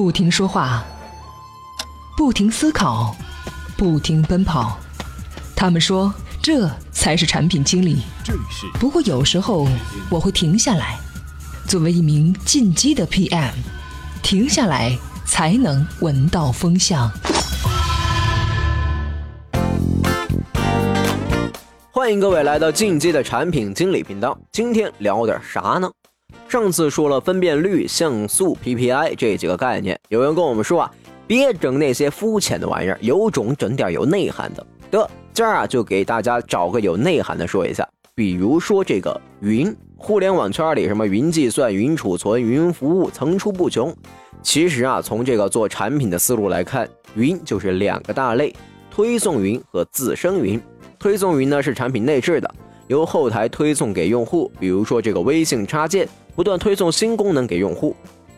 [0.00, 0.84] 不停说话，
[2.16, 3.16] 不停思考，
[3.76, 4.78] 不停奔跑。
[5.56, 8.02] 他们说，这才是产品经理。
[8.74, 9.66] 不过有时候
[10.08, 10.96] 我会停下来，
[11.66, 13.50] 作为一名进击的 PM，
[14.22, 17.10] 停下来才能闻到风向。
[21.90, 24.38] 欢迎各位来到进击的产品经理频道。
[24.52, 25.90] 今天聊点啥呢？
[26.48, 30.90] 上次说了分辨率、像素、PPI 这几个概念，有人跟我们说啊，
[31.26, 34.66] 别整那些肤浅的玩意儿，有种整点有内涵的。
[34.90, 43.94] 得，今儿啊就给大家找个有内涵的说一下，比如说这个云，互联网圈里什么云计算、云储存、云服务层出不穷。
[44.42, 48.54] 其实啊，从这个做产品的思路来看，云就是两个大类：
[48.90, 50.58] 推送云和自生云。
[50.98, 52.54] 推送云呢是产品内置的，
[52.88, 57.94] 由后台推送给用户，比如说这个微信插件，不断推送新功能给用户。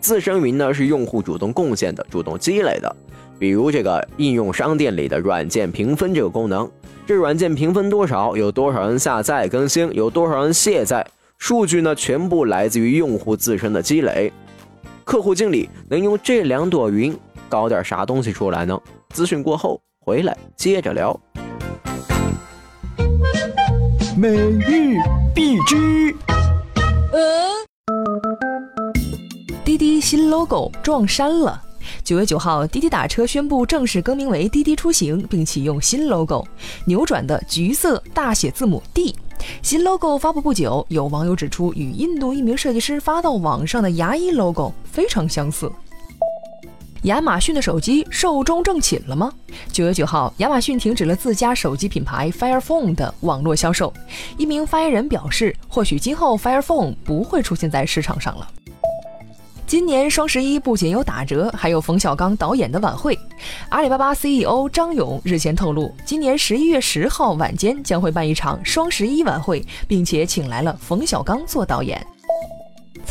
[0.00, 2.96] 自身云呢是用户主动贡献的、主动积累的，
[3.38, 6.68] 比如这个应用商店里的软件评分这个功能，
[7.06, 11.06] 这软件评分多少，有多少人下载更新，有多少人卸载，
[11.38, 14.32] 数据呢全部来自于用户自身的积累。
[15.04, 17.16] 客户经理能用这两朵云
[17.48, 18.76] 搞点啥东西出来呢？
[19.10, 21.18] 资讯过后回来接着聊。
[24.16, 24.98] 每日
[25.34, 26.14] 必知。
[29.64, 31.60] 滴滴新 logo 撞衫了。
[32.04, 36.46] 九月九号，滴滴打车宣布正式更名为滴滴出行，并启用新 logo，
[36.84, 39.14] 扭转的橘色大写字母 D。
[39.62, 45.72] 新 logo 发布不久，有网友指出，与印度一名设计师发到网上的牙医 logo 非常相似。
[47.02, 49.32] 亚马逊的手机寿终正寝了吗？
[49.72, 53.92] 九月九号，亚马逊停止了自家手机品牌 Fire Phone 的网络销售。
[54.38, 58.48] 一名发言人表示，或许今后 Fire Phone 不会出现在市场上了。
[59.66, 63.18] 今年双十一不仅有打折，还有冯小刚导演的晚会。
[63.70, 72.06] 阿里巴巴 CEO 张勇日前透露，今年十一月十号晚间将会办一场双十一晚会，并且请来了冯小刚做导演。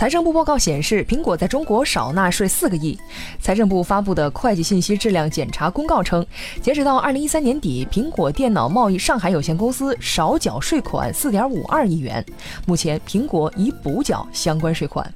[0.02, 3.00] 财政部报告显示，苹果在中国少纳税四个亿。
[3.40, 6.26] 财政部发布的会计信息质量检查公告称，
[6.60, 12.26] 截止到二零一三年底，苹果电脑贸易上海有限公司少缴税款四点五二亿元。
[12.66, 15.08] 目前，苹果已补缴相关税款。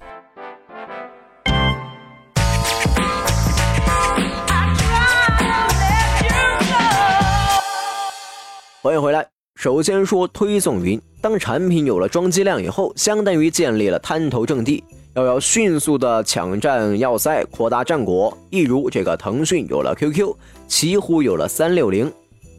[8.84, 9.35] 欢迎回来。
[9.56, 14.84] 首先说推送云，当产品有了装机量以后，相当于建立了滩头阵地，
[15.16, 18.38] 要要迅速的抢占要塞，扩大战果。
[18.50, 20.36] 一如这个腾讯有了 QQ，
[20.68, 22.12] 奇虎有了三六零。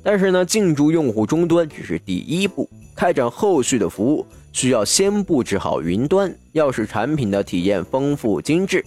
[0.03, 8.85] 但是呢，进驻用户终端只是第一步，开展后续的服务需要先布置好云端，要使产品的体验丰富精致。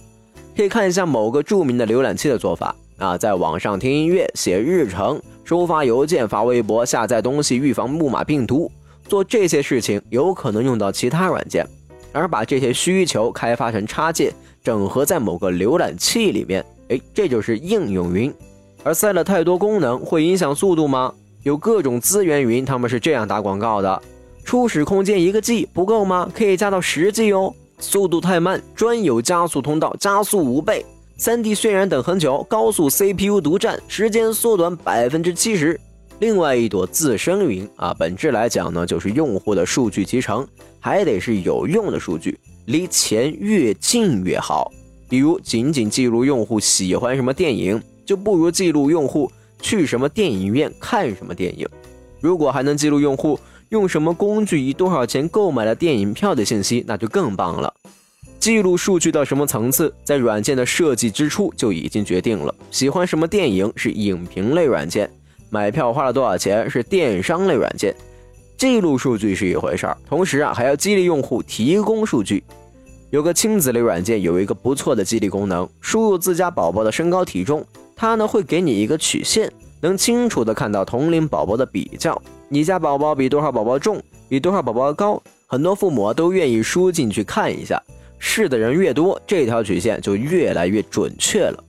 [0.56, 5.20] 可以看一下某个著名的浏览器的做法啊，在网上听音乐、写日程。
[5.42, 8.70] 收发邮件、发微博、下载东西、预防木马病毒，
[9.08, 11.66] 做这些事情有可能用到其他软件，
[12.12, 18.32] 而把这些需求开发成插件，整合在某个浏览器里面，哎，这就是应用云。
[18.84, 21.12] 而塞了太多功能会影响速度吗？
[21.42, 24.00] 有各种资源云，他们是这样打广告的：
[24.44, 26.30] 初始空间一个 G 不够吗？
[26.32, 27.52] 可以加到十 G 哦。
[27.80, 30.84] 速度太慢，专有加速通道，加速五倍。
[31.20, 35.78] 3D 渲染等很久，高速 CPU 独占，时间缩短百分之七十。
[36.18, 40.48] 另外一朵自身云啊，本质来讲呢，就是用户的数据集成，
[40.78, 44.72] 还得是有用的数据，离钱越近越好。
[45.10, 49.30] 比如仅仅记录用户喜欢什么电影，就不如记录用户
[49.60, 51.68] 去什么电影院看什么电影。
[52.18, 53.38] 如果还能记录用户
[53.68, 57.74] 用什么工具，以多少钱购买了电影票的信息，那就更棒了。
[58.40, 62.54] 记录数据到什么层次，在软件的设计之初就已经决定了。
[62.70, 65.10] 喜欢什么电影是影评类软件，
[65.50, 67.94] 买票花了多少钱是电商类软件。
[68.56, 72.42] 记录数据是一回事儿，同时啊还要激励用户提供数据。
[73.10, 77.62] 有个亲子类软件有一个不错的激励功能，输入自家宝宝的身高体重，
[77.94, 79.52] 它呢会给你一个曲线，
[79.82, 82.20] 能清楚的看到同龄宝宝的比较。
[82.48, 87.82] 你家宝宝比多少宝宝重，比多少宝宝高，很多父母都愿意输进去看一下。
[88.20, 91.64] 试的人越多，这条曲线就越来越准确了。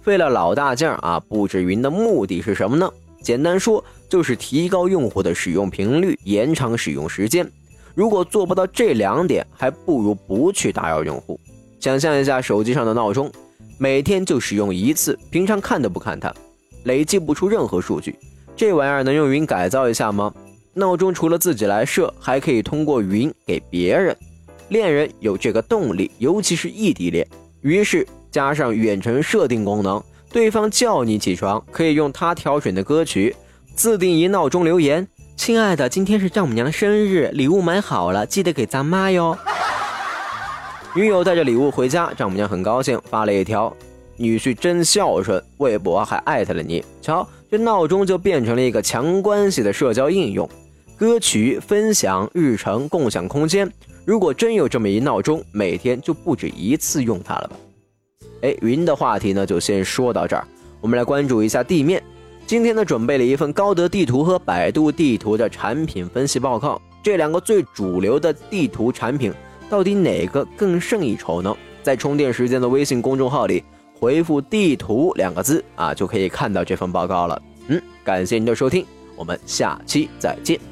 [0.00, 2.90] 费了老大劲儿啊，布置云的目的是什么呢？
[3.20, 7.46] 简单说，就是提高用户的使用频率，延长使用时间。
[7.94, 11.38] 如果做不到这两点，还不如不去打扰用户。
[11.78, 13.30] 想象一下手机上的闹钟，
[13.76, 16.32] 每天就使用一次，平常看都不看它，
[16.84, 18.16] 累计不出任何数据。
[18.56, 20.32] 这玩意儿能用云改造一下吗？
[20.74, 24.16] 闹钟除了自己来设，还可以通过云给别人。
[24.72, 27.28] 恋人有这个动力，尤其是异地恋，
[27.60, 30.02] 于是加上远程设定功能，
[30.32, 33.36] 对方叫你起床，可以用他挑选的歌曲，
[33.74, 39.36] 自定义闹钟留言：“亲爱的，今天是丈母娘生日，礼物买好了，记得给咱妈哟。”
[40.96, 43.76] 女友带着礼物回家，丈母娘很高兴，发了一条
[44.16, 46.82] ：“女婿真孝顺。”微博还艾特了你。
[47.02, 50.48] 瞧，这闹钟就变成了一个强关系的社交应用，
[50.96, 53.70] 歌曲分享、日程共享空间。
[54.04, 57.56] 如果真有这么一闹钟，每天就不止一次用它了吧？
[58.42, 60.44] 哎，云的话题呢，就先说到这儿。
[60.80, 62.02] 我们来关注一下地面。
[62.46, 66.80] 今天呢，准备了一份高德地图和百度地图的产品分析报告。
[67.02, 69.32] 这两个最主流的地图产品。
[69.70, 71.56] 到底哪个更胜一筹呢？
[71.82, 73.64] 在充电时间的微信公众号里
[73.98, 77.42] 回复“地图”两个字啊，就可以看到这份报告了。
[77.68, 78.84] 嗯，感谢您的收听，
[79.16, 80.71] 我们下期再见。